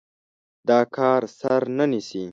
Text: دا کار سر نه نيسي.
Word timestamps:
دا 0.69 0.79
کار 0.95 1.21
سر 1.39 1.61
نه 1.77 1.85
نيسي. 1.91 2.23